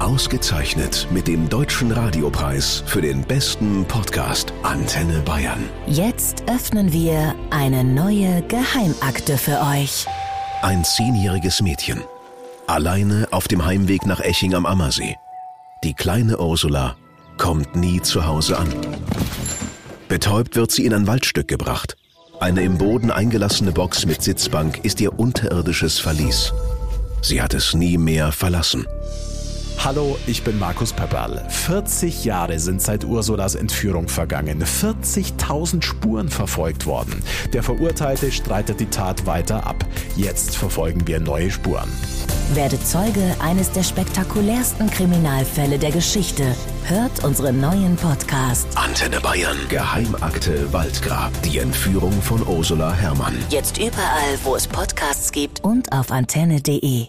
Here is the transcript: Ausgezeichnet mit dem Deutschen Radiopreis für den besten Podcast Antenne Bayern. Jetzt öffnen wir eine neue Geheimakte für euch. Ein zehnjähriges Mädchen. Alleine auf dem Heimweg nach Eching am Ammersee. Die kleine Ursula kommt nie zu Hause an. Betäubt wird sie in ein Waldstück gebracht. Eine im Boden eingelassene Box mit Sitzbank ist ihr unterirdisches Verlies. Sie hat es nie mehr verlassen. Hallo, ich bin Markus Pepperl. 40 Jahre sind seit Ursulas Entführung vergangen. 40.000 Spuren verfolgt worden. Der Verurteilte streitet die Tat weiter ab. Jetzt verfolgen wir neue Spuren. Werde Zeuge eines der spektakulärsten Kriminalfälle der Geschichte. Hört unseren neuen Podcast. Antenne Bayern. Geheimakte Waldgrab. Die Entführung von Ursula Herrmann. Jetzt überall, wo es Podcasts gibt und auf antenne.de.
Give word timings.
Ausgezeichnet 0.00 1.06
mit 1.10 1.28
dem 1.28 1.50
Deutschen 1.50 1.92
Radiopreis 1.92 2.82
für 2.86 3.02
den 3.02 3.22
besten 3.22 3.84
Podcast 3.84 4.50
Antenne 4.62 5.20
Bayern. 5.20 5.68
Jetzt 5.86 6.44
öffnen 6.48 6.90
wir 6.90 7.34
eine 7.50 7.84
neue 7.84 8.40
Geheimakte 8.48 9.36
für 9.36 9.60
euch. 9.60 10.06
Ein 10.62 10.84
zehnjähriges 10.84 11.60
Mädchen. 11.60 12.00
Alleine 12.66 13.28
auf 13.30 13.46
dem 13.46 13.66
Heimweg 13.66 14.06
nach 14.06 14.20
Eching 14.20 14.54
am 14.54 14.64
Ammersee. 14.64 15.16
Die 15.84 15.92
kleine 15.92 16.38
Ursula 16.40 16.96
kommt 17.36 17.76
nie 17.76 18.00
zu 18.00 18.26
Hause 18.26 18.58
an. 18.58 18.68
Betäubt 20.08 20.56
wird 20.56 20.70
sie 20.70 20.86
in 20.86 20.94
ein 20.94 21.06
Waldstück 21.06 21.46
gebracht. 21.46 21.98
Eine 22.40 22.62
im 22.62 22.78
Boden 22.78 23.10
eingelassene 23.10 23.72
Box 23.72 24.06
mit 24.06 24.22
Sitzbank 24.22 24.82
ist 24.82 24.98
ihr 25.02 25.18
unterirdisches 25.18 25.98
Verlies. 25.98 26.54
Sie 27.20 27.42
hat 27.42 27.52
es 27.52 27.74
nie 27.74 27.98
mehr 27.98 28.32
verlassen. 28.32 28.86
Hallo, 29.82 30.18
ich 30.26 30.44
bin 30.44 30.58
Markus 30.58 30.92
Pepperl. 30.92 31.42
40 31.48 32.26
Jahre 32.26 32.58
sind 32.58 32.82
seit 32.82 33.02
Ursulas 33.02 33.54
Entführung 33.54 34.08
vergangen. 34.08 34.62
40.000 34.62 35.82
Spuren 35.82 36.28
verfolgt 36.28 36.84
worden. 36.84 37.22
Der 37.54 37.62
Verurteilte 37.62 38.30
streitet 38.30 38.78
die 38.78 38.90
Tat 38.90 39.24
weiter 39.24 39.66
ab. 39.66 39.86
Jetzt 40.16 40.58
verfolgen 40.58 41.06
wir 41.06 41.18
neue 41.18 41.50
Spuren. 41.50 41.88
Werde 42.52 42.78
Zeuge 42.82 43.34
eines 43.40 43.72
der 43.72 43.82
spektakulärsten 43.82 44.90
Kriminalfälle 44.90 45.78
der 45.78 45.92
Geschichte. 45.92 46.54
Hört 46.84 47.24
unseren 47.24 47.58
neuen 47.58 47.96
Podcast. 47.96 48.68
Antenne 48.74 49.18
Bayern. 49.20 49.56
Geheimakte 49.70 50.70
Waldgrab. 50.74 51.32
Die 51.42 51.56
Entführung 51.56 52.12
von 52.20 52.46
Ursula 52.46 52.92
Herrmann. 52.92 53.38
Jetzt 53.48 53.78
überall, 53.78 54.38
wo 54.44 54.54
es 54.56 54.68
Podcasts 54.68 55.32
gibt 55.32 55.64
und 55.64 55.90
auf 55.90 56.12
antenne.de. 56.12 57.08